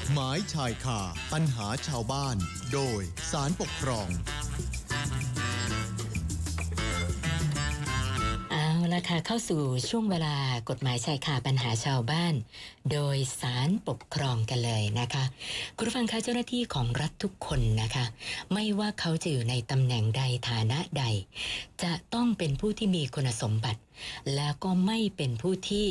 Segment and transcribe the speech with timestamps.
[0.00, 1.00] ฎหมายชายคา
[1.32, 2.36] ปัญหาชาวบ้าน
[2.72, 4.08] โดยสารปกครอง
[8.50, 10.34] เอาละค่ะเข้าสู่ช่วงเวลา
[10.68, 12.34] กฎหมายชายคาปัญหาชาวบ้าน
[12.92, 15.24] โดยสารปกครองกันเลยนะคะ
[15.76, 18.04] คุณผู้ฟังคะเจ้าหน้าที่ของรัฐทุกคนนะคะ
[18.52, 21.04] ไม่ว่าเขาจะอยู่ในตำแหน่งใดฐานะใด
[21.82, 23.80] จะต้องเป็นผู้ที่มีคุณสมบัติ
[24.34, 25.88] แล้วก็ไม่เป็นผู้ที่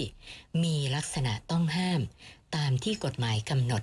[0.64, 2.02] มีลักษณะต้องห้าม
[2.56, 3.82] ตามที่กฎหมายกำหนด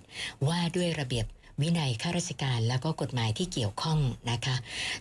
[0.48, 1.26] ว่าด้วยระเบียบ
[1.60, 3.98] วินัยข้าราชการแล้วก็กฎหมายที่เกี่ยวข้อง
[4.30, 4.56] นะคะ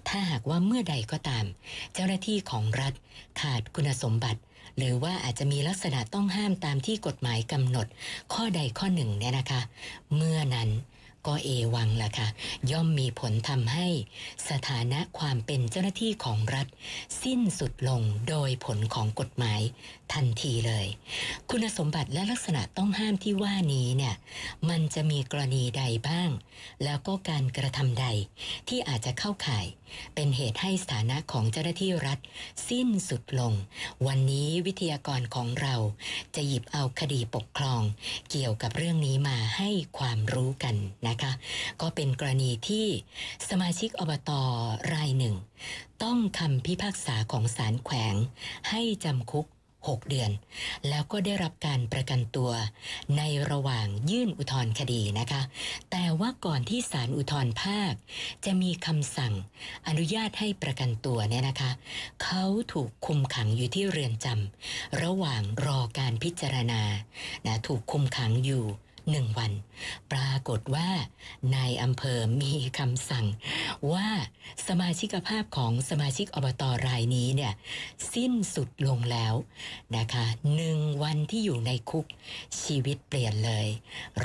[0.07, 1.45] ถ้าหากว่าเมื่อใดก็ตาม
[1.93, 2.93] เจ้าหน้าที่ของรัฐ
[3.41, 4.40] ขาดคุณสมบัติ
[4.77, 7.88] หรือว่าอาจจะมีลักษณะต้องห้ามตามที่กฎหมายกำหนด
[8.34, 9.62] ข้อใดข้อหนึ่งเนี่ยนะคะ
[10.15, 10.70] เมื่อนั้น
[11.27, 12.27] ก็เอวังล่ะค่ะ
[12.71, 13.87] ย่อมมีผลทำให้
[14.49, 16.67] สถานะความเป็นเจ้าหน้าที่ของรัฐ
[17.23, 19.61] สิ้นสุดลงโดยผลของกฎหมาย
[20.13, 20.87] ทันทีเลย
[21.49, 24.15] คุณสมบัติและลักษณะต้องห้ามที่ว่านี้เนี่ย
[24.69, 26.29] มันจะมีกรณีใดบ้าง
[26.84, 28.05] แล้วก็การกระทำใด
[28.67, 29.65] ที่อาจจะเข้าข่าย
[30.15, 32.20] เป็นเหตุให้สถานะของเจ้าหน้าที่รัฐ
[32.70, 33.54] สิ้นสุดลง
[34.07, 35.76] วันนี้วิทยากรของเรา
[36.35, 37.82] จะหยิบเอาคดีปกครอง
[38.29, 40.76] เกี่ยวกับเรื่องนี้มาให้ความรู้กัน
[41.07, 41.32] นะคะ
[41.82, 42.87] ก็เป็นกรณีที่
[43.49, 44.32] สมาชิกอบต
[44.93, 45.35] รายหนึ่ง
[46.04, 48.15] ต้องคำพิพากษาของศาลแขวง
[48.70, 49.45] ให้จำคุก
[49.88, 50.32] 6 เดือน
[50.90, 52.52] แล้วก็ได้รับการประกันตัว
[53.18, 55.41] ในระหว่างยื่นอุทธรณ์คดีนะคะ
[55.91, 57.94] แต่ว่าก่อนที่ศาลอุทธรณ์ภาค
[58.46, 59.34] จะมีคำสั่ง
[59.88, 61.72] อนุญาตให้ประกันตัวเนี่ยนะคะ
[62.24, 66.81] เขาถูกคุมขังอยู่ที่เรือนจำระหว่างรอการพิจารณา
[67.46, 68.66] นะถูกคุมขังอยู่
[69.12, 69.52] หนึ่งวัน
[70.12, 70.90] ปรากฏว่า
[71.56, 73.25] นายอำเภอมีคำสั่ง
[73.91, 74.07] ว่า
[74.68, 77.53] สมาชิกภาพของสมาชิกอบตรายนี้เนี่ย
[78.13, 79.34] สิ้นสุดลงแล้ว
[79.97, 80.25] นะคะ
[80.56, 82.06] หนึ่งวันที่อยู่ในคุก
[82.62, 83.68] ชีวิตเปลี่ยนเลย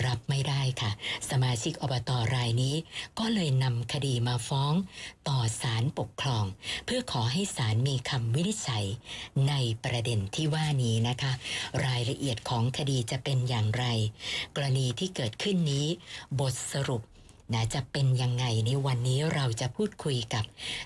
[0.04, 0.90] รับไม่ได้ค่ะ
[1.30, 2.74] สมาชิกอบตรายนี้
[3.18, 4.74] ก็เลยนำคดีมาฟ้อง
[5.28, 6.44] ต่อศาลปกครอง
[6.84, 8.84] เพื่อขอให้ศาลมีคำวินิจฉัย
[9.48, 9.54] ใน
[9.84, 11.32] ประเด็นที่ว่านี้นะคะ
[11.86, 13.84] รายละเอียดของคดีจะเป็นอย่างไร
[14.56, 15.86] กรณีที่เกิดขึ้นนี้
[16.40, 17.02] บทสรุป
[17.52, 20.44] นะจะเป็นยังไงในวันนี้เราจะพูดคุยกับ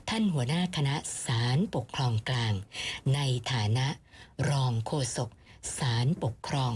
[0.08, 0.94] ท่านหัวหน้าคณะ
[1.24, 2.54] สารปกครองกลาง
[3.14, 3.20] ใน
[3.52, 3.86] ฐานะ
[4.50, 5.30] รองโฆษก
[5.78, 6.72] สารปกครอง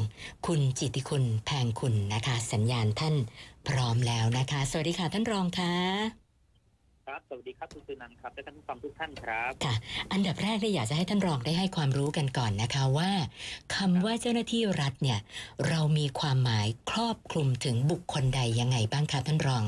[0.47, 3.15] คุณจิตติคุณแพงคุณนะคะ สัญญาณท่าน
[3.69, 6.22] พร้อมแล้วนะคะ สวัสดีค่ะท่านรองค่ะ
[7.13, 9.75] ครับ สวัสดีครับคุณสุนันท์ครับและท่านผู้ฟังทุกท่านครับ ค่ะ
[10.13, 13.11] อันดับแรกเนี่ยอยากจะให้ท่านรองได้ให้ความรู้กันก่อนนะคะว่า
[13.77, 15.19] คำว่าเจ้าหน้าที่รัฐเนี่ย
[15.69, 19.65] เรามีความหมายครอบคลุมถึงบุคคลใดยังไงบ้างคะท่านรอง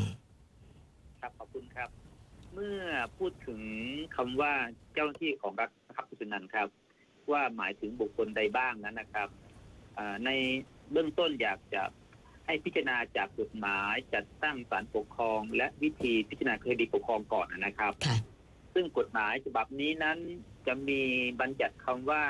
[1.20, 1.88] ครับขอบคุณครับ
[2.54, 2.80] เมื่อ
[3.18, 3.60] พูดถึง
[4.16, 4.52] คำว่า
[4.94, 6.68] เจ้าหน้าที่ของรัฐนะครับคุณสุนันท์ครับ
[7.32, 9.28] ว่าหมายถึงบุคคลใดบ้างนั้นนะครับ
[9.96, 10.30] อ่าใน
[10.92, 11.82] เบื้องต้นอยากจะ
[12.46, 18.16] ให้พิจารณาจากกฎหมายจัดตั้งศาลปกครอง และวิธีพิจารณาคดีปกครองก่อนนะครับค่ะ
[18.74, 20.18] ซึ่งกฎหมายฉบับนี้นั้น
[20.66, 21.02] จะมี
[21.40, 22.22] บัญญัติคำว่า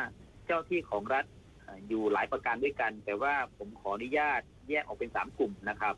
[0.47, 1.25] เจ้าที่ของรัฐ
[1.67, 5.95] อ่าอยู่หลายประการด้วยกัน แต่ว่าผมขออนุญาตแยกออกเป็นสามกลุ่มนะครับ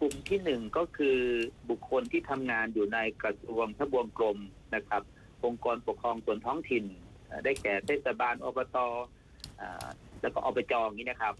[0.00, 1.18] กลุ่มที่หนึ่งก็คือ
[1.70, 4.38] บุคคลที่ทำงานอยู่ในกระทรวงทบวงกรม
[4.74, 5.02] นะครับ
[5.44, 6.84] องค์กรปกครองส่วนท้องถิ่น
[7.26, 8.76] เอ่อได้แก่เทศบาลอบต
[9.60, 9.86] อ่า
[10.22, 11.34] แล้วก็อบจอย่างนี้นะครับ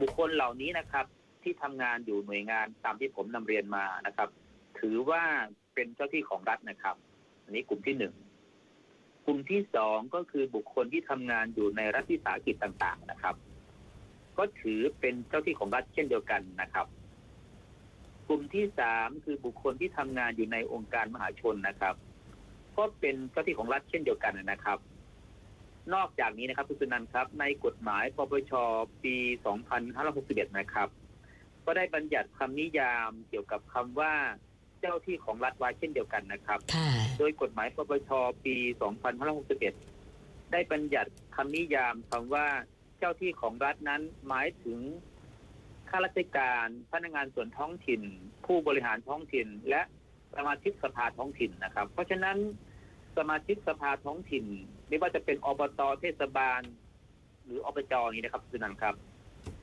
[0.00, 1.06] บุคคลเหล่านี้นะครับ
[1.42, 4.28] ที่ทำงานอยู่หน่วยงานตามที่ผมนำเรียนมานะครับ
[4.78, 5.22] ถือว่า
[5.74, 6.96] เป็นเจ้าที่ของรัฐนะครับ
[7.44, 8.14] อันนี้กลุ่มที่หนึ่ง
[9.26, 13.34] กลุ่มที่สองก็คือบุคคลที่ทำงานอยู่ในรัฐวิสาหกิจต่างๆนะครับ
[14.38, 16.86] ก็ถือเป็นเจ้าที่ของรัฐเช่นเดียวกันนะครับ
[18.28, 21.94] กลุ่มที่สามคือบุคคลที่ทำงานอยู่ในองค์การมหาชนนะครับ
[22.76, 24.78] ก็เป็นเจ้าที่ของรัฐเช่นเดียวกันนะครับ
[25.94, 28.52] นอกจากนี้นะครับคุณสุนันท์ครับ ในกฎหมายปปช
[29.04, 29.16] ปี
[29.86, 30.88] 2561 นะครับ
[31.64, 34.14] ก็ได้บัญญัติคำนิยามเกี่ยวกับคำว่า
[34.80, 36.88] เจ้าที่ของรัฐไว้เช่นเดียวกันนะครับค่ะ
[37.18, 38.10] โดยกฎหมายปปช
[38.44, 38.56] ปี
[39.34, 42.46] 2561 ได้บัญญัติคำนิยามคำว่า
[42.98, 44.78] เจ้าที่ของรัฐนั้นหมายถึง
[45.88, 48.02] ข้าราชการพนักงานส่วนท้องถิ่น
[48.46, 49.82] ผู้บริหารท้องถิ่น และ
[50.36, 52.36] สมาชิกสภาท้องถิ่นนะครับ เพราะฉะนั้น
[53.16, 54.44] สมาชิกสภาท้องถิ่น
[54.92, 56.60] ไม่ว่าจะเป็นอบตเทศบาล
[57.44, 58.94] หรืออบจนี้นะครับคุณสุนันท์ครับ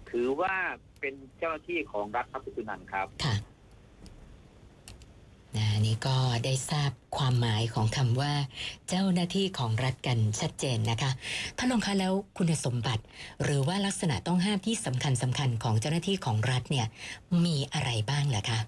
[0.09, 0.55] ถือว่า
[0.99, 3.35] เป็นเจ้าหน้าที่ของรัฐครับคุณสุนันท์ครับค่ะ
[5.57, 8.33] นะนี่ก็ได้ทราบความหมายของคำว่า
[8.89, 11.11] เจ้าหน้าที่ของรัฐกันชัดเจนนะคะ
[11.57, 13.03] ท่านรองคะแล้วคุณสมบัติ
[13.43, 16.87] หรือว่าลักษณะต้องห้ามที่สำคัญสำคัญของเจ้าหน้าที่ของรัฐเนี่ย
[17.45, 18.59] มีอะไรบ้างเหรอคะ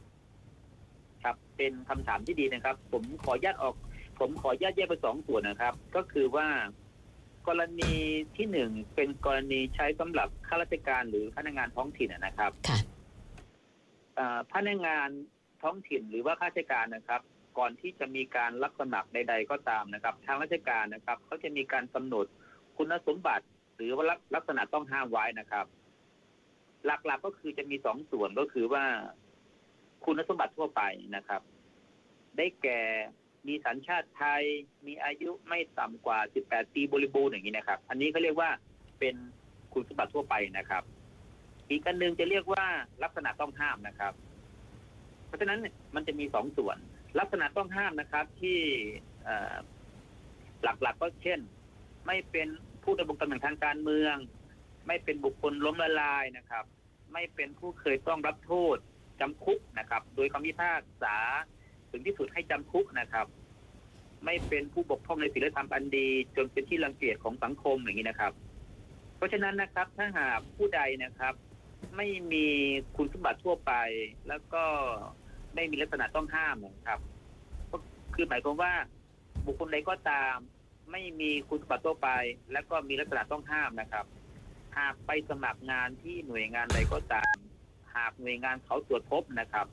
[1.24, 3.76] ครับ เป็นคำถามที่ดีนะครับ ผมขออนุญาตออก
[4.22, 6.48] ผมขออนุญาตแยกเป็นสองส่วนนะครับ ก็คือว่า
[7.48, 7.94] กรณี
[8.38, 12.80] ที่หนึ่งเป็นกรณีใช้สำหรับข้าราชการหรือพนักงานท้องถิ่นนะครับค่ะ
[14.16, 15.10] เอ่อพนักงาน
[15.62, 17.22] ท้องถิ่นหรือว่าข้าราชการนะครับ
[17.58, 22.26] ก่อนที่จะมีการรับสมัครใด ๆ ก็ตามนะครับ ทางราชการนะครับเขาจะมีการกำหนด
[22.78, 23.46] คุณสมบัติ
[23.76, 25.66] หรือว่าลักษณะต้องห้ามไว้นะครับ
[26.86, 28.84] หลักๆก็คือจะมีสองส่วนก็คือว่า
[30.06, 30.82] คุณสมบัติทั่วไป
[31.16, 31.42] นะครับ
[32.38, 32.82] ได้แก่
[33.48, 34.44] มีสัญชาติไทย
[34.88, 38.50] มีอายุไม่ต่ำกว่า 18 ปีบริบูรณ์อย่างนี้นะครับ อันนี้เขาเรียกว่า
[39.00, 39.16] เป็น
[39.74, 40.84] คุณสมบัติทั่วไปนะครับ
[41.70, 42.66] อีกอันหนึ่งจะเรียกว่า
[43.04, 44.14] ลักษณะต้องห้ามนะครับ
[45.28, 45.60] เพราะฉะนั้น
[45.96, 46.78] มันจะมีสองส่วน
[47.20, 48.60] ลักษณะต้องห้ามนะครับ ที่
[50.64, 51.40] หลักๆก็เช่น
[52.08, 52.48] ไม่เป็น
[52.84, 54.16] ผู้ดำรงตำแหน่งทางการเมือง
[54.88, 56.66] ไม่เป็นบุคคลล้มละลายนะครับ
[57.14, 58.78] ไม่เป็นผู้เคยต้องรับโทษ
[59.20, 61.18] จำคุกนะครับ โดยคำพิพากษา
[61.92, 63.26] ถึงที่สุดให้จำคุกนะครับ
[64.26, 68.34] ไม่เป็นผู้บกพร่องในศีลธรรมอันดี จนเป็นที่รังเกียจของสังคมอย่างนี้นะครับ
[69.18, 71.34] เพราะฉะนั้นนะครับถ้าหากผู้ใดนะครับ
[71.98, 72.46] ไม่มี
[72.96, 73.74] คุณสมบัติทั่วไป
[74.28, 74.64] แล้วก็
[75.56, 77.00] ไม่มีลักษณะต้องห้ามนะครับ
[77.72, 77.78] ก็
[78.16, 78.74] คือหมายความว่า
[79.46, 80.36] บุคคลใดก็ตาม
[80.92, 82.10] ไม่มีคุณสมบัติทั่วไป
[82.54, 84.06] แล้วก็มีลักษณะต้องห้ามนะครับ
[84.78, 87.36] หากไปสมัครงานที่หน่วยงานใดก็ตาม
[87.96, 89.66] หากหน่วยงานเขาตรวจพบนะครับ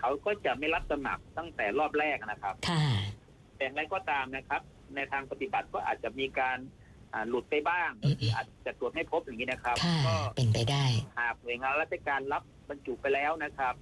[0.00, 2.84] เขาก็จะไม่รับสมัครตั้งแต่รอบแรกนะครับ ค่ะ
[3.56, 4.60] แต่อย่างไรก็ตามนะครับ
[4.94, 6.58] ในทางปฏิบัติก็อาจจะมีการ
[7.12, 10.84] อ่าหลุดไปบ้างอืมคืออาจจะตรวจไม่พบอย่างนี้นะครับ ค่ะ ก็เป็นไปได้
[11.18, 13.74] หากหน่วยงานราชการรับบรรจุไปแล้วนะครับ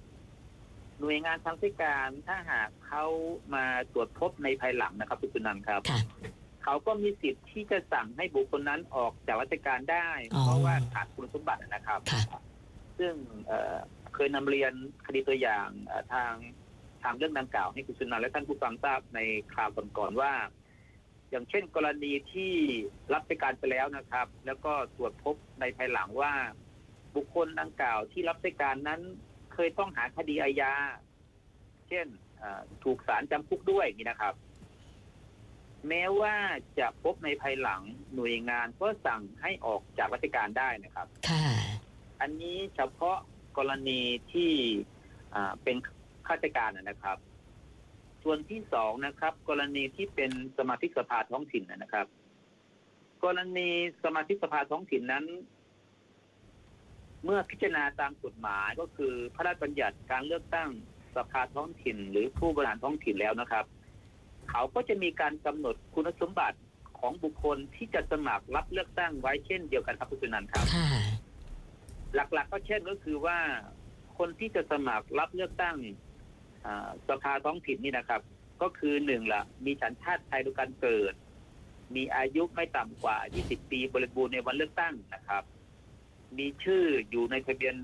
[0.99, 3.05] หน่วยงานทางราชการถ้าหากเขา
[3.55, 6.01] มาตรวจพบในภายหลังนะครับคุณสุนันท์ครับ ค่ะ
[6.63, 12.21] เขาก็มีสิทธิ์ที่จะสั่งให้บุคคลนั้นออกจากราชการได้ อ๋อเพราะว่าขาดคุณสมบัตินะครับ ค่ะ
[12.99, 13.13] ซึ่ง
[13.47, 13.75] เอ่อ
[14.15, 14.73] เคยนำเรียน
[15.05, 16.33] คดีตัวอย่างเอ่อทาง
[17.03, 19.19] ทางเรื่องดังกล่าวให้คุณสุนันท์และท่านผู้ฟังทราบใน
[19.53, 20.33] คราวก่อนๆว่า
[21.29, 22.53] อย่างเช่นกรณีที่
[23.13, 26.33] รับราชการไปแล้วนะครับ แล้วก็ตรวจพบในภายหลังว่า
[27.15, 29.01] บุคคลดังกล่าวที่รับราชการนั้น
[29.53, 30.73] เคยต้องหาคดีอาญา
[31.87, 32.07] เช่น
[32.37, 34.35] เอ่อถูกศาลจำคุกด้วยอย่างนี้นะครับ
[35.87, 36.35] แม้ว่า
[36.79, 37.81] จะพบในภายหลัง
[38.15, 41.45] หน่วยงานก็สั่งให้ออกจากราชการได้นะครับ ค่ะ
[42.21, 43.17] อันนี้เฉพาะ
[43.57, 44.01] กรณี
[44.33, 44.51] ที่
[45.63, 45.75] เป็น
[46.27, 47.17] ข้าราชการนะนะครับ
[48.23, 52.07] ส่วนที่สองนะครับ กรณีที่เป็นสมาชิกสภาท้องถิ่นนะครับ
[53.23, 53.69] กรณี
[54.03, 55.25] สมาชิกสภาท้องถิ่นนั้น
[57.23, 60.69] เมื่อพิจารณาตามกฎหมายก็คือพระราชบัญญัติการเลือกตั้ง
[61.15, 63.65] สภาท้องถิ่น หรือผู้บริหารท้องถิ่นแล้วนะครับ
[64.51, 66.57] เขาก็จะมีการกำหนดคุณสมบัติ
[66.99, 70.65] ของบุคคลที่จะสมัครรับเลือกตั้งไว้เช่นเดียวกันครับคุณนันครับ
[72.15, 73.37] หลักๆ ก็เช่นก็คือว่า
[74.17, 75.77] คนที่จะสมัครรับเลือกตั้ง
[76.65, 78.21] อ่าสภาท้องถิ่นนี่นะครับ
[78.61, 81.13] ก็คือหนึ่งละมีสัญชาติไทยโดยการเกิด
[81.95, 85.43] มีอายุไม่ต่ำกว่า 20 ปีบริบูรณ์ในวันเลือกตั้งนะครับ
[86.37, 87.75] มีชื่ออยู่ในทะเบียน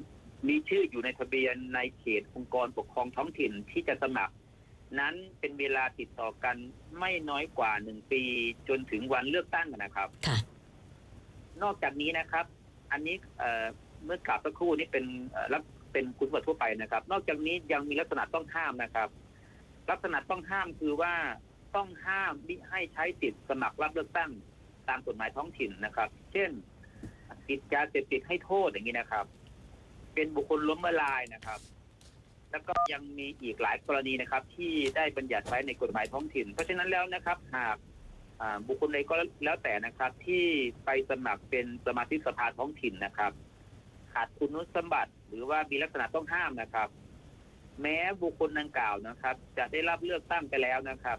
[0.49, 4.33] มีชื่ออยู่ในทะเบียนในเขตองค์กรปกครองท้องถิ่นที่จะสมัคร
[4.99, 6.55] นั้นเป็นเวลาติดต่อกัน
[6.99, 8.21] ไม่น้อยกว่าหนึ่งปี
[8.67, 10.37] จนถึงวันเลือกตั้งนะครับค่ะ
[11.63, 12.45] นอกจากนี้นะครับ
[12.91, 13.15] อันนี้
[14.01, 15.05] เอ่อเมื่อกล่าวสักครู่นี้เป็น
[15.53, 15.63] รับ
[15.93, 19.09] เป็นคุณสมบัติทั่วไปนะครับ นอกจากนี้ยังมีลักษณะต้องห้ามนะครับ
[19.89, 21.13] ลักษณะต้องห้ามคือว่า
[21.75, 24.31] ต้องห้ามมิให้ใช้สิทธิ์สมัครรับเลือกตั้ง
[24.89, 26.49] ตามกฎหมายท้องถิ่นนะครับ เช่น
[27.47, 29.25] ติดยาเสพติดให้โทษอย่างนี้นะครับ
[30.13, 31.59] เป็นบุคคลล้มละลายนะครับ
[32.51, 37.77] แล้วก็ยังมีอีกหลายกรณีนะครับ ที่ได้บัญญัติไว้ในกฎหมายท้องถิ่น เพราะฉะนั้นแล้วนะครับ หาก
[38.67, 39.15] บุคคลใดก็
[39.45, 40.45] แล้วแต่นะครับ ที่
[40.85, 43.31] ไปสมัครเป็นสมาชิกสภาท้องถิ่นนะครับ
[44.13, 46.89] ขาดคุณสมบัติ หรือว่ามีลักษณะต้องห้ามนะครับ
[47.81, 51.17] แม้บุคคลดังกล่าวนะครับ จะได้รับเลือกตั้งไปแล้วนะครับ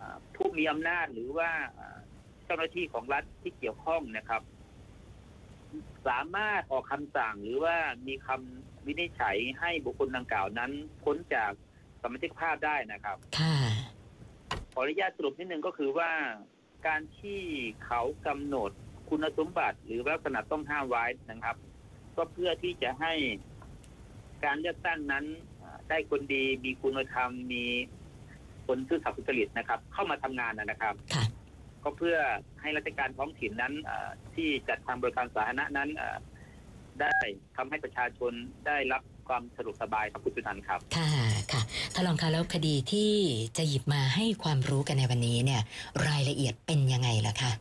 [0.00, 1.96] อ่าผู้มีอำนาจหรือว่าอ่า
[2.44, 4.42] เจ้าหน้าที่ของรัฐที่เกี่ยวข้องนะครับ
[6.08, 10.70] สามารถออกคำสั่งหรือว่ามีคำวินิจฉัยให้บุคคลดังกล่าวนั้น
[11.04, 11.52] พ้นจาก
[12.02, 13.56] สมาชิกภาพได้นะครับค่ะ
[14.72, 16.10] ขออนุญาตสรุปนิดนึงก็คือว่า
[16.86, 17.40] การที่
[17.84, 18.70] เขากำหนด
[19.08, 21.56] คุณสมบัติหรือลักษณะต้องห้ามไว้นะครับ
[22.18, 23.12] ก็เพื่อที่จะให้
[24.44, 25.24] การเลือกตั้งนั้น
[25.62, 27.64] อ่าได้คนดีมีคุณธรรมมี
[28.66, 31.24] คนซื่อสัตย์สุจริตนะครับ เข้ามาทำงานนะครับค่ะ
[31.82, 32.16] ก็เพื่อ
[32.60, 36.16] ให้ราชการท้องถิ่นนั้นอ่าที่จัดทำบริการสาธารณะนั้นอ่า
[37.00, 37.16] ได้
[37.56, 38.32] ทำให้ประชาชน
[38.66, 41.10] ได้รับความสะดวกสบายครับคุณสุนันท์ครับ ค่ะ
[41.52, 41.62] ค่ะ
[41.94, 43.12] ท่านรองคะแล้วคดีที่
[43.56, 45.62] จะหยิบมาให้ความรู้กันในวันนี้เนี่ย
[46.06, 47.52] รายละเอียดเป็นยังไงล่ะคะ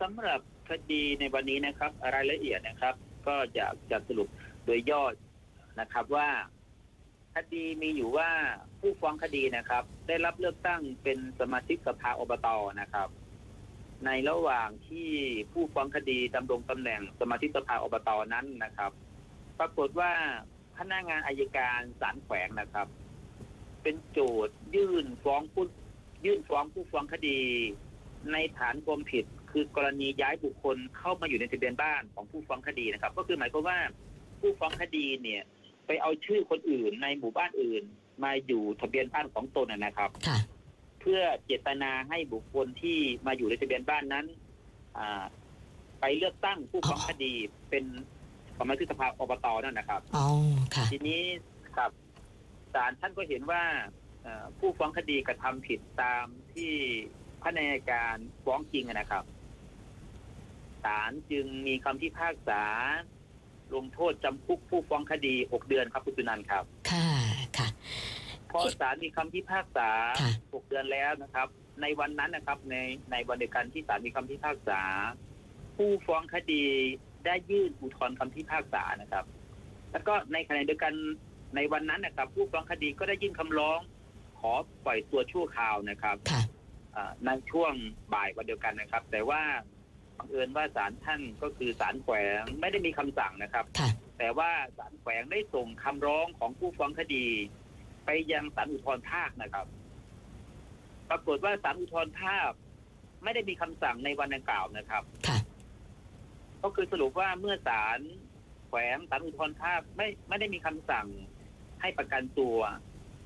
[0.00, 2.94] สำหรับ คดีในวันนี้นะครับ รายละเอียดนะครับ
[3.26, 4.28] ก็จะจะสรุป
[4.64, 5.02] โดยย่อ
[5.80, 6.28] นะครับว่า
[7.34, 8.30] คดีมีอยู่ว่า
[8.80, 12.48] ผู้ฟ้องคดีนะครับ ได้รับเลือกตั้งเป็นสมาชิกสภาอบต
[12.80, 13.08] นะครับ
[14.06, 15.10] ในระหว่างที่
[15.52, 18.90] ผู้ฟ้องคดีดำรงตำแหน่งสมาชิกสภาอบตนั้นนะครับ
[19.58, 20.12] ปรากฏว่า
[20.76, 22.86] พนักงานอายการศาลแขวงนะครับ
[23.82, 25.64] เป็นโจทย์ยื่นฟ้องผู้
[26.24, 27.38] ยื่นฟ้องผู้ฟ้องคดี
[28.32, 29.24] ในฐานความผิด
[29.58, 33.78] คือกรณีย้ายบุคคลเข้ามาอยู่ในทะเบียนบ้านของผู้ฟ้องคดีนะครับ ก็คือหมายความว่า
[34.40, 35.42] ผู้ฟ้องคดีเนี่ย
[35.86, 37.82] ไปเอาชื่อคนอื่นในหมู่บ้านอื่น
[38.24, 40.38] มาอยู่ทะเบียนบ้านของตนนะนะครับค่ะ
[41.00, 44.26] เพื่อเจตนาให้บุคคลที่มาอยู่ในทะเบียนบ้านนั้น
[44.98, 45.24] อ่า
[46.00, 47.32] ไปเลือกตั้งผู้ฟ้องคดี
[47.70, 47.84] เป็น
[48.58, 50.26] สมาชิกสภาอบตนั่นนะครับอ๋อ
[50.74, 51.22] ค่ะ ทีนี้
[51.76, 51.90] ครับ
[52.74, 53.62] ศาลท่านก็เห็นว่า
[54.22, 56.72] เอ่อผู้ฟ้องคดีกระทำผิดตามที่
[57.42, 59.24] พนักงานฟ้องจริงอะนะครับ
[60.86, 62.62] ศาลจึงมีคำพิพากษา
[63.74, 67.08] ลงโทษจำคุกผู้ฟ้องคดีหกเดือนครับคุณสุนันท์ครับ ค่ะ
[67.58, 67.68] ค่ะ
[68.52, 69.90] พอศาลมีคำพิพากษา
[70.20, 71.48] ค่ะหกเดือนแล้วนะครับ
[71.82, 72.76] ในวันนั้นนะครับใน
[73.10, 74.80] ในวันเดียวกันที่ศาลมีคำพิพากษา
[75.76, 76.64] ผู้ฟ้องคดี
[77.26, 79.24] ได้ยื่นอุทธรณ์คำพิพากษานะครับ
[79.92, 80.94] แล้วก็ในขณะเดียวกัน
[81.56, 83.80] ในวันนั้นนะครับ ผู้ฟ้องคดีก็ได้ยื่นคำร้อง
[84.40, 84.52] ขอ
[84.84, 86.42] ปล่อยตัวชั่วคราวนะครับ ค่ะ
[86.96, 87.72] อ่าในช่วง
[88.14, 89.42] บ่ายวันเดียวกันนะครับ แต่ว่า
[90.18, 97.26] บังเอิญว่าศาลท่านก็คือศาลแขวงไม่ได้มีคำสั่งนะครับค่ะแต่ว่าศาลแขวงได้ส่งคำร้องของผู้ฟ้องคดี
[98.04, 99.66] ไปยังศาลอุทธรภาคนะครับ
[101.10, 102.50] ปรากฏว่าศาลอุทธรภาค
[103.24, 105.38] ไม่ได้มีคำสั่งในวันดังกล่าวนะครับค่ะ
[106.62, 107.98] ก็คือสรุปว่าเมื่อศาล
[108.68, 111.06] แขวงศาลอุทธรภาคไม่ไม่ได้มีคำสั่ง
[111.80, 112.58] ให้ประกันตัว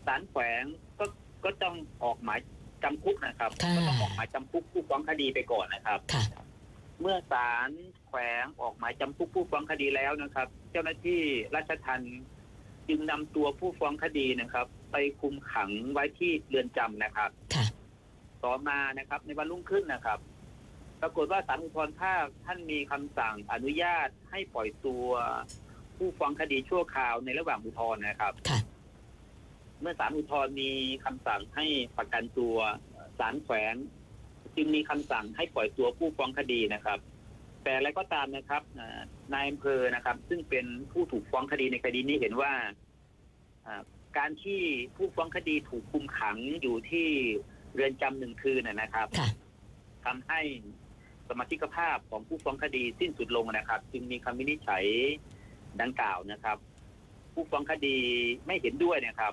[0.07, 0.63] ศาลแขวง
[0.99, 1.05] ก็
[1.45, 2.39] ก็ต้องออกหมาย
[2.83, 6.25] จำคุกนะครับค่ะก็ต้องออกหมายจำคุกผู้ฟ้องคดีไปก่อนนะครับค่ะ
[7.01, 7.71] เมื่อศาล
[8.09, 11.21] แขวงออกหมายจำคุกผู้ฟ้องคดีแล้วนะครับ เจ้าหน้าที่
[11.55, 12.21] ราชทัณฑ์
[12.89, 17.67] จึงนำตัวผู้ฟ้องคดีนะครับ ไปคุมขังไว้ที่เรือนจำนะครับ ค่ะ
[18.45, 20.19] ต่อมานะครับ ในวันรุ่งขึ้นนะครับ
[21.01, 25.07] ปรากฏว่าศาลอุทธรภาคท่านมีคำสั่งอนุญาตให้ปล่อยตัว
[25.97, 28.59] ผู้ฟ้องคดีชั่วคราวในระหว่างอุทธรณ์นะครับ ค่ะ
[29.81, 30.71] เมื่อศาลอุทธรณ์มี
[31.05, 31.67] คำสั่งให้
[31.99, 32.57] ประกันตัว
[33.19, 33.75] ศาลแขวง
[34.57, 36.99] จึงมีคำสั่งให้ปล่อยตัวผู้ฟ้องคดีนะครับ
[37.63, 39.01] แต่อะไรก็ตามนะครับอ่า
[39.33, 42.53] นายอำเภอนะครับ ซึ่งเป็นผู้ถูกฟ้องคดีในคดีนี้เห็นว่า
[43.67, 43.83] อ่า
[44.19, 44.61] การที่
[44.97, 47.09] ผู้ฟ้องคดีถูกคุมขังอยู่ที่
[47.75, 49.29] เรือนจำหนึ่งคืนนะนะครับค่ะ
[50.05, 50.41] ทำให้
[51.29, 54.85] สมาชิกภาพของผู้ฟ้องคดีสิ้นสุดลงนะครับ จึงมีคำวินิจฉัย
[55.81, 56.57] ดังกล่าวนะครับ
[57.35, 57.97] ผู้ฟ้องคดี
[58.47, 59.33] ไม่เห็นด้วยนะครับ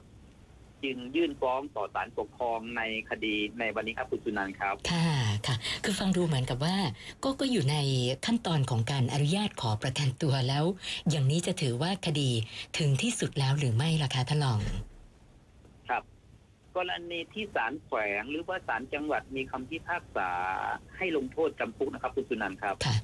[0.83, 5.09] จึงยื่นฟ้องต่อศาลปกครองในคดีในวันนี้ครับคุณสุนันท์ครับ ค่ะ
[5.47, 6.77] ค่ะ คือฟังดูเหมือนกับว่า
[7.23, 7.77] ก็ก็อยู่ใน
[8.25, 10.65] ขั้นตอนของการอนุญาตขอประกันตัวแล้ว
[11.09, 12.29] อย่างนี้จะถือว่าคดี
[12.77, 14.59] ถึงที่สุดแล้วหรือไม่ล่ะคะท่านรอง
[15.89, 16.03] ครับ
[16.77, 20.29] กรณีที่ศาลแขวงหรือว่าศาลจังหวัดมีคำพิพากษา
[20.97, 22.95] ให้ลงโทษจำคุกนะครับคุณสุนันท์ครับค่ะ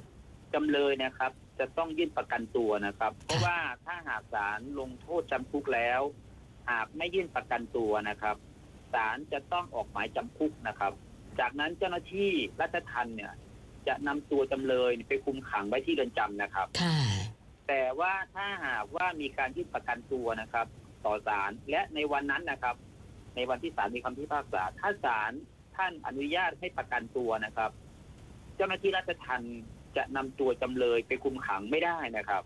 [0.54, 6.00] จำเลยนะครับ จะต้องยื่นประกันตัวนะครับ เพราะว่าถ้าหากศาลลงโทษจำคุกแล้ว
[6.70, 8.36] หากไม่ยื่นประกันตัวนะครับ
[8.92, 10.92] ศาลจะต้องออกหมายจำคุกนะครับ
[11.40, 12.30] จากนั้นเจ้าหน้าที่
[12.60, 13.32] ราชทัณฑ์เนี่ย
[13.88, 16.98] จะนำตัวจำเลยไปคุมขังไว้ที่เรือนจำนะครับค่ะ
[17.68, 20.66] แต่ว่าถ้าหากว่ามีการยื่นประกันตัวนะครับ
[21.04, 22.76] ต่อศาลและในวันนั้นนะครับ
[23.36, 25.32] ในวันที่ศาลมีคำพิพากษา ถ้าศาล
[25.76, 27.70] ท่านอนุญาตให้ประกันตัวนะครับ
[28.56, 29.60] เจ้าหน้าที่ราชทัณฑ์
[29.96, 32.42] จะนำตัวจำเลยไปคุมขังไม่ได้นะครับ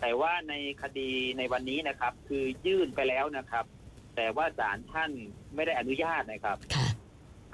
[0.00, 3.64] แต่ว่าในคดีในวันนี้นะครับ คือยื่นไปแล้วนะครับ
[4.16, 5.10] แต่ว่าศาลท่าน
[5.54, 6.88] ไม่ได้อนุญาตนะครับ ค่ะ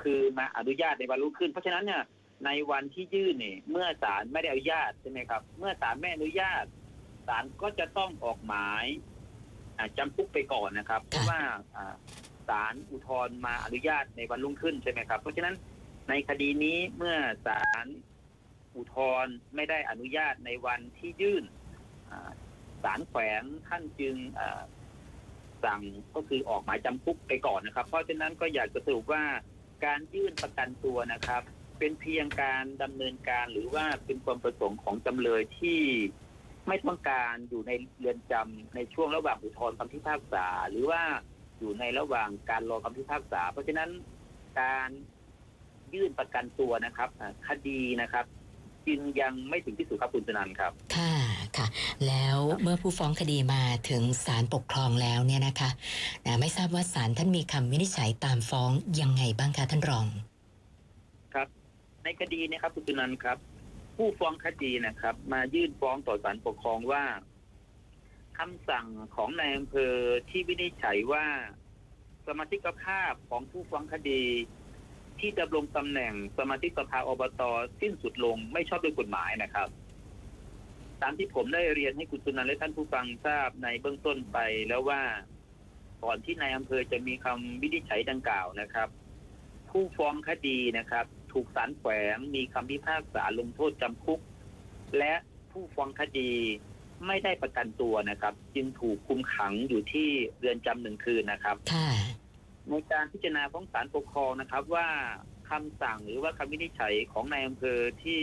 [0.02, 2.02] คือมาอนุญาตในวันรุ่งขึ้น เพราะฉะนั้นเนี่ย
[2.46, 6.64] ในวันที่ยื่นเนี่ยเมื่อศาลไม่ได้อนุญาตใช่ไหมครับ เมื่อศาลไม่อนุญาต
[7.28, 8.84] ศาลก็จะต้องออกหมาย
[9.78, 11.40] อ่าจำคุกไปก่อนนะครับ เพราะว่า
[11.76, 11.94] อ่า
[12.48, 15.54] ศาลอุทธรณ์มาอนุญาตในวันรุ่งขึ้นใช่ไหมครับ เพราะฉะนั้น
[16.08, 17.86] ในคดีนี้เมื่อศาล
[18.76, 21.65] อุทธรณ์ไม่ได้อนุญาตในวันที่ยื่นอ่า
[22.82, 24.16] ศาลแขวงท่านจึง
[25.64, 25.82] สั่ง
[26.14, 29.24] ก็คือออกหมายจำคุกไปก่อนนะครับ เพราะฉะนั้นก็อยากจะสรุปว่า
[29.84, 31.42] การยื่นประกันตัวนะครับ
[31.78, 35.80] เป็นเพียงการดำเนินการหรือว่าเป็นความประสงค์ของจำเลยที่
[36.68, 41.02] ไม่ต้องการอยู่ในเรือนจำในช่วงระหว่างอุทธรณ์คำพิพากษา หรือว่า
[41.58, 43.90] อยู่ในระหว่างการรอคำพิพากษา เพราะฉะนั้น
[44.60, 44.90] การ
[45.94, 47.08] ยื่นประกันตัวนะครับ
[47.48, 48.24] คดีนะครับ
[48.86, 51.12] จึงยังไม่ถึงที่สุดครับคุณสนันท์ครับ ค่ะ
[51.58, 51.66] ค่ะ
[52.06, 55.70] แล้วเมื่อผู้ฟ้องคดีมาถึงศาลปกครองแล้วเนี่ยนะคะ
[56.26, 58.70] นะไม่ทราบว่าศาลท่านมีคำวินิจฉัยตามฟ้อง
[59.00, 60.06] ยังไงบ้างคะท่านรอง
[61.34, 61.48] ครับ
[62.04, 63.38] ในคดีนะครับคุณจุนันท์ครับ
[63.96, 67.04] ผู้ฟ้องคดีนะครับ มายื่นฟ้องต่อศาลปกครองว่า
[68.38, 68.86] คำสั่ง
[69.16, 69.94] ของนายอำเภอ
[70.30, 71.24] ที่วินิจฉัยว่า
[72.26, 74.22] สมาชิกภาพของผู้ฟ้องคดี
[75.18, 77.42] ที่ดำรงตำแหน่งสมาชิกสภาอบต
[77.80, 79.68] สิ้นสุดลงไม่ชอบด้วยกฎหมายนะครับ
[81.02, 84.38] ตามที่ผมได้เรียนให้คุณสุนันท์และท่านผู้ฟังทราบในเบื้องต้นไป
[84.68, 85.02] แล้วว่า
[86.04, 88.88] ก่อนที่นายอำเภอจะมีคำวินิจฉัยดังกล่าวนะครับ
[89.70, 94.20] ผู้ฟ้องคดีนะครับ ถูกศาลแขวงมีคำพิพากษาลงโทษจำคุก
[94.98, 95.14] และ
[95.52, 96.32] ผู้ฟ้องคดี
[97.06, 101.90] ไม่ได้ประกันตัวนะครับ จึงถูกคุมขังอยู่ที่เรือนจำหนึ่งคืนนะครับค่ะ
[102.70, 104.88] ในการพิจารณาของศาลปกครองนะครับว่า
[105.50, 108.22] คำสั่งหรือว่าคำวินิจฉัยของนายอำเภอที่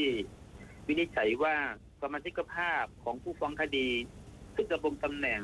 [0.87, 1.55] วินิจฉัยว่า
[2.03, 3.89] สมาชิกภาพของผู้ฟ้องคดี
[4.55, 5.41] ซึ่งดำรงตำแหน่ง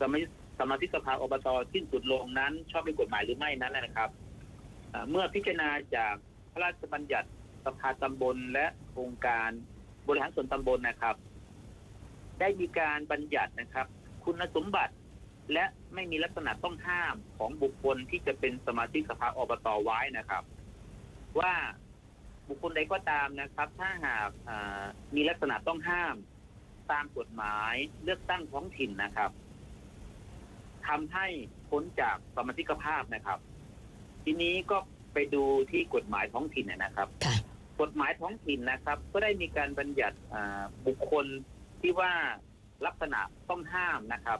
[0.00, 0.26] สมาชิ
[0.60, 4.10] สมาชิกสภาอบตสิ้นสุดลงนั้น ชอบด้วยกฎหมายหรือไม่นั้นนะครับ
[5.10, 6.14] เมื่อพิจารณาจาก
[6.52, 7.28] พระราชบัญญัติ
[7.64, 9.50] สภาตำบลและโครงการ
[10.08, 11.16] บริหารส่วนตำบลนะครับ
[12.40, 13.86] ได้มีการบัญญัตินะครับ
[14.24, 14.94] คุณสมบัติ
[15.52, 20.42] และไม่มีลักษณะต้องห้ามของบุคคลที่จะเป็นสมาชิกสภาอบตไว้นะครับ
[21.40, 21.54] ว่า
[22.50, 24.82] บุคคลใดก็ตามนะครับ ถ้าหากอ่า
[25.14, 26.16] มีลักษณะต้องห้าม
[26.92, 29.30] ตามกฎหมายเลือกตั้งท้องถิ่นนะครับ
[30.86, 31.26] ทำให้
[31.70, 33.38] พ้นจากสมาชิกภาพนะครับ
[34.24, 34.78] ทีนี้ก็
[35.12, 37.36] ไปดูที่กฎหมายท้องถิ่นนะครับค่ะ
[37.80, 41.26] กฎหมายท้องถิ่นนะครับ ก็ได้มีการบัญญัติอ่าบุคคล
[41.80, 42.12] ที่ว่า
[42.86, 44.38] ลักษณะต้องห้ามนะครับ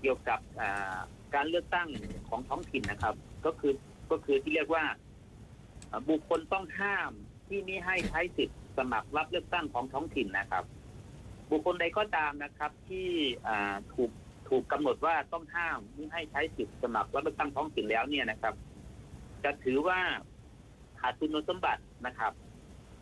[0.00, 0.96] เกี่ยวกับอ่า
[1.34, 1.88] การเลือกตั้ง
[2.28, 3.72] ของท้องถิ่นนะครับ ก็คือ
[4.10, 4.96] ก็คือที่เรียกว่าอ่า
[6.08, 7.10] บุคคลต้องห้าม
[7.46, 10.64] ที่ไม่ให้ใช้สิทธิ์สมัครรับเลือกตั้งของท้องถิ่นนะครับ
[11.50, 13.08] บุคคลใดก็ตามนะครับที่
[13.94, 14.10] ถูก
[14.48, 18.54] ถูกกำหนดว่าต้องห้ามไม่ให้ใช้สิทธิ์สมัครรับเลือกตั้งท้องถิ่นแล้วเนี่ยนะครับ
[19.44, 20.00] จะถือว่า
[21.00, 22.32] ขาดคุณสมบัตินะครับ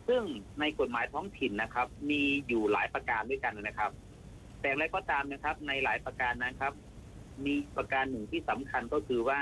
[0.07, 0.23] ซึ่ง
[0.59, 3.91] ในกฎหมายท้องถิ่นนะครับ มีอยู่หลายประการด้วยกันนะครับ
[4.59, 6.73] แต่อย่างไรก็ตามนะครับ ในหลายประการนะครับ
[7.45, 9.39] มีประการหนึ่งที่สำคัญก็คือว่า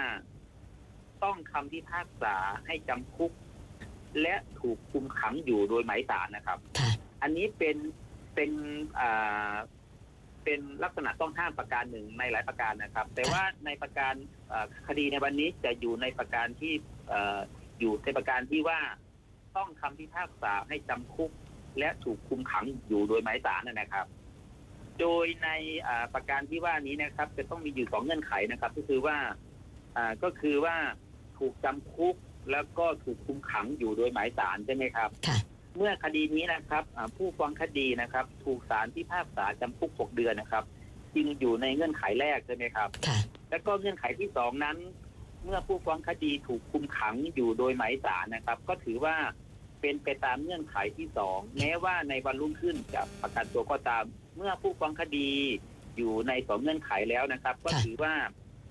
[1.24, 3.32] ต้องคำพิพากษาให้จำคุก
[4.22, 7.78] และถูกคุมขังอยู่โดยหมายศาลนะครับ ค่ะ อันนี้เป็น
[8.36, 8.52] เป็น
[9.00, 9.54] อ่า
[10.44, 14.14] เป็นลักษณะต้องห้ามประการหนึ่งในหลายประการนะครับ แต่ว่าในประการ
[14.52, 16.74] อ่าคดีในวันนี้จะอยู่ในประการที่
[17.10, 17.40] เอ่อ
[17.80, 18.80] อยู่ในประการที่ว่า
[19.58, 21.32] ต้องคำพิพากษาให้จำคุก
[21.80, 24.06] และถูกคุมขังอยู่โดยหมายศาลนะครับ
[25.00, 25.50] โดยใน
[25.88, 29.18] อ่าประการที่ว่านี้นะครับ จะต้องมีอยู่สองเงื่อนไขนะครับ ก็คือว่า
[29.96, 30.76] อ่าก็คือว่า
[31.40, 32.16] ถูกจำคุก
[32.52, 35.38] แล้วก็ถูกคุมขังอยู่โดยหมายศาลใช่ไหมครับ ค่ะ
[35.78, 40.64] เมื่อคดีนี้นะครับอ่าผู้ฟ้องคดีนะครับ ถูกศาลพิพากษาจำคุก 6 เดือนนะครับ
[41.16, 43.18] จึงอยู่ในเงื่อนไขแรกใช่ไหมครับ ค่ะ
[43.50, 44.78] แล้วก็เงื่อนไขที่สองนั้น
[45.44, 49.16] เมื่อผู้ฟ้องคดีถูกคุมขังอยู่โดยหมายศาลนะครับ ก็ถือว่า
[49.82, 54.04] เป็นไปตามเงื่อนไขที่สองแม้ว่าในวันรุ่งขึ้นจะประกันตัวก็ตาม
[54.38, 55.30] เมื่อผู้ฟ้องคดี
[55.98, 58.14] อยู่ในสองเงื่อนไขแล้วนะครับ ก็ค่ะ ถือว่า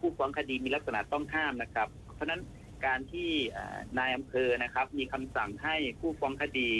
[0.00, 2.40] ผู้ฟ้องคดีมีลักษณะต้องห้ามนะครับ เพราะฉะนั้น
[2.84, 6.70] การที่อ่านายอำเภอนะครับ มีคำสั่งให้ผู้ฟ้องคดี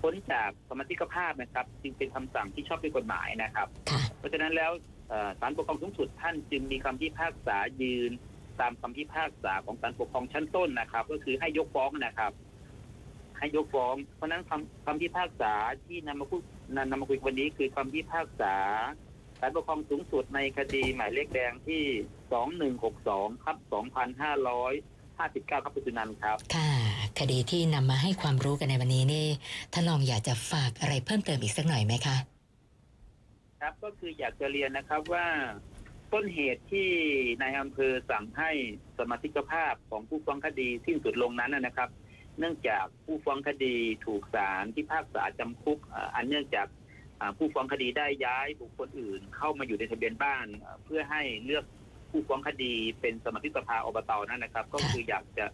[0.00, 4.72] พ้นจากสมาชิกภาพนะครับ จึงเป็นคำสั่งที่ชอบด้วยกฎหมายนะครับค่ะเพราะฉะนั้นแล้ว
[5.08, 8.10] เอ่อศาลปกครองสูงสุดท่านจึงมีคำพิพากษายืน
[8.60, 12.32] ตามคำพิพากษาของศาลปกครองชั้นต้นนะครับ ก็คือให้ยกฟ้องนะครับ
[13.38, 15.52] ให้ยกฟ้อง เพราะฉะนั้นคำคำพิพากษา
[15.84, 16.42] ที่นำมาพูด
[16.76, 18.54] นำมาคุยวันนี้คือคำพิพากษา
[19.40, 21.82] ศาลปกครองสูงสุดในคดีหมายเลขแดงที่
[22.32, 23.74] สองหนึ่งหกสองครับส
[25.18, 26.70] องพันห้าร้อยห้าสิบเก้าครับคุณสุนันท์ครับ ค่ะ
[27.18, 29.26] คดีที่นำมาให้ความรู้กันในวันนี้นี่
[29.72, 32.16] ท่านรองอยากจะฝากอะไรเพิ่มเติมอีกสักหน่อยไหมคะ
[33.60, 35.26] ครับก็คืออยากจะเรียนนะครับว่า
[36.12, 36.88] ต้นเหตุที่
[37.42, 38.50] นายอำเภอสั่งให้
[38.98, 41.88] สมาชิกภาพของผู้ฟ้องคดีสิ้นสุดลงนั้นนะนะครับ
[42.38, 43.76] เนื่องจากผู้ฟ้องคดี
[44.06, 46.66] ถูกศาลพิพากษาจำคุกอ่าอันเนื่องจาก
[47.20, 51.64] อ่าผู้ฟ้องคดีได้ย้ายบุคคลอื่น เข้ามาอยู่ในทะเบียนบ้านอ่าเพื่อให้เลือก
[52.10, 55.46] ผู้ฟ้องคดีเป็นสมาชิกสภาอบตนั่นนะครับ ก็คืออยากจะ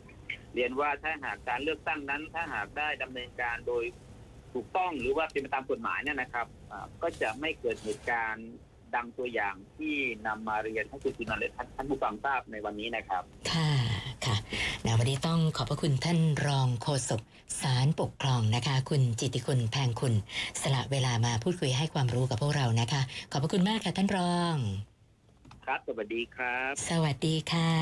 [0.54, 3.84] เรียนว่าถ้าหากการเลือกตั้งนั้น ถ้าหากได้ดำเนินการโดย
[4.54, 8.48] ถูกต้องหรือว่าเป็นไปตามกฎหมายเนี่ยนะครับอ่าก็จะไม่เกิดเหตุการณ์
[8.94, 9.94] ดังตัวอย่างที่
[10.26, 13.72] นำมาเรียนให้คุณสุนันท์และท่านท่านผู้ฟังทราบในวันนี้นะครับ ค่ะ
[14.26, 14.36] ค่ะ
[14.84, 17.20] นะวันนี้ต้องขอบพระคุณท่านรองโฆษก
[17.60, 20.14] สารปกครองนะคะ คุณจิตติคุณแพงคุณ
[20.62, 24.56] สละเวลามาพูดคุยให้ความรู้กับพวกเรานะคะ ขอบพระคุณมากค่ะท่านรอง
[25.64, 27.72] ครับ สวัสดีครับ สวัสดีค่ะ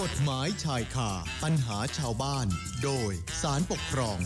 [0.00, 1.10] กฎหมายชายคา
[1.42, 2.46] ปัญหาชาวบ้าน
[2.84, 4.18] โดยสารปกครอง